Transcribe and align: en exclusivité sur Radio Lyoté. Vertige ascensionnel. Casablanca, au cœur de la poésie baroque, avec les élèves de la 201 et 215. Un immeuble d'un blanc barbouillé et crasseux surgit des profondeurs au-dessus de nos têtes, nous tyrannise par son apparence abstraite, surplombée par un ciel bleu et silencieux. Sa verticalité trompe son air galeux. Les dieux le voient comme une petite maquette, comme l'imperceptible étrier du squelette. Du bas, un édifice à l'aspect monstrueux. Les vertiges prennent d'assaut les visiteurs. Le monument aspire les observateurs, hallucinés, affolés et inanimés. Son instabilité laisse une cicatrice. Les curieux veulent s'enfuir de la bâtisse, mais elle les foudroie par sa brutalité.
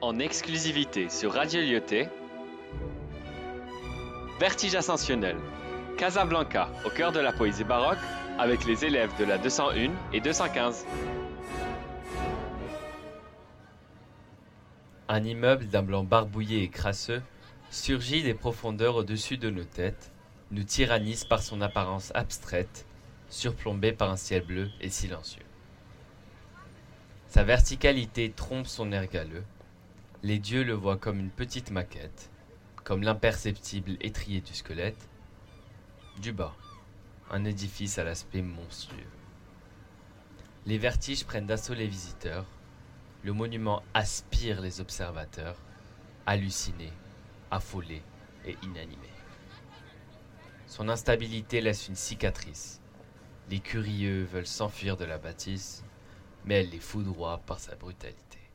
en 0.00 0.18
exclusivité 0.18 1.08
sur 1.08 1.32
Radio 1.32 1.60
Lyoté. 1.60 2.08
Vertige 4.38 4.74
ascensionnel. 4.74 5.36
Casablanca, 5.96 6.68
au 6.84 6.90
cœur 6.90 7.12
de 7.12 7.20
la 7.20 7.32
poésie 7.32 7.64
baroque, 7.64 7.98
avec 8.38 8.66
les 8.66 8.84
élèves 8.84 9.10
de 9.18 9.24
la 9.24 9.38
201 9.38 9.90
et 10.12 10.20
215. 10.20 10.84
Un 15.08 15.24
immeuble 15.24 15.66
d'un 15.68 15.82
blanc 15.82 16.04
barbouillé 16.04 16.62
et 16.62 16.68
crasseux 16.68 17.22
surgit 17.70 18.22
des 18.22 18.34
profondeurs 18.34 18.96
au-dessus 18.96 19.38
de 19.38 19.48
nos 19.48 19.64
têtes, 19.64 20.12
nous 20.50 20.64
tyrannise 20.64 21.24
par 21.24 21.42
son 21.42 21.62
apparence 21.62 22.12
abstraite, 22.14 22.84
surplombée 23.30 23.92
par 23.92 24.10
un 24.10 24.16
ciel 24.16 24.44
bleu 24.44 24.68
et 24.80 24.90
silencieux. 24.90 25.42
Sa 27.28 27.44
verticalité 27.44 28.30
trompe 28.30 28.66
son 28.66 28.92
air 28.92 29.08
galeux. 29.08 29.42
Les 30.26 30.40
dieux 30.40 30.64
le 30.64 30.72
voient 30.72 30.96
comme 30.96 31.20
une 31.20 31.30
petite 31.30 31.70
maquette, 31.70 32.32
comme 32.82 33.04
l'imperceptible 33.04 33.96
étrier 34.00 34.40
du 34.40 34.54
squelette. 34.54 35.08
Du 36.20 36.32
bas, 36.32 36.52
un 37.30 37.44
édifice 37.44 37.98
à 37.98 38.02
l'aspect 38.02 38.42
monstrueux. 38.42 39.06
Les 40.64 40.78
vertiges 40.78 41.24
prennent 41.24 41.46
d'assaut 41.46 41.74
les 41.74 41.86
visiteurs. 41.86 42.44
Le 43.22 43.32
monument 43.32 43.84
aspire 43.94 44.60
les 44.60 44.80
observateurs, 44.80 45.62
hallucinés, 46.26 46.92
affolés 47.52 48.02
et 48.44 48.56
inanimés. 48.64 49.16
Son 50.66 50.88
instabilité 50.88 51.60
laisse 51.60 51.86
une 51.86 51.94
cicatrice. 51.94 52.80
Les 53.48 53.60
curieux 53.60 54.24
veulent 54.24 54.44
s'enfuir 54.44 54.96
de 54.96 55.04
la 55.04 55.18
bâtisse, 55.18 55.84
mais 56.44 56.62
elle 56.62 56.70
les 56.70 56.80
foudroie 56.80 57.38
par 57.46 57.60
sa 57.60 57.76
brutalité. 57.76 58.45